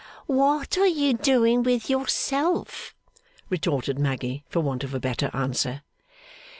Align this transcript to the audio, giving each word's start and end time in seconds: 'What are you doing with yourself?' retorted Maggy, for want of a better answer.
'What 0.25 0.79
are 0.79 0.87
you 0.87 1.13
doing 1.13 1.61
with 1.61 1.87
yourself?' 1.87 2.95
retorted 3.51 3.99
Maggy, 3.99 4.43
for 4.49 4.59
want 4.59 4.83
of 4.83 4.95
a 4.95 4.99
better 4.99 5.29
answer. 5.31 5.83